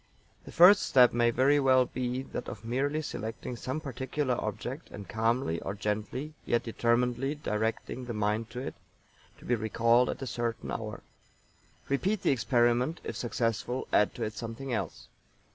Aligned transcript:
The 0.45 0.51
first 0.51 0.81
step 0.81 1.13
may 1.13 1.29
very 1.29 1.59
well 1.59 1.85
be 1.85 2.23
that 2.23 2.47
of 2.49 2.65
merely 2.65 3.03
selecting 3.03 3.55
some 3.55 3.79
particular 3.79 4.33
object 4.43 4.89
and 4.89 5.07
calmly 5.07 5.61
or 5.61 5.75
gently, 5.75 6.33
yet 6.43 6.63
determinedly 6.63 7.35
directing 7.35 8.05
the 8.05 8.13
mind 8.15 8.49
to 8.49 8.61
it, 8.61 8.73
to 9.37 9.45
be 9.45 9.53
recalled 9.53 10.09
at 10.09 10.23
a 10.23 10.25
certain 10.25 10.71
hoar. 10.71 11.03
Repeat 11.87 12.23
the 12.23 12.31
experiment, 12.31 12.99
if 13.03 13.15
successful 13.15 13.87
add 13.93 14.15
to 14.15 14.23
it 14.23 14.33
something 14.33 14.73
else. 14.73 15.07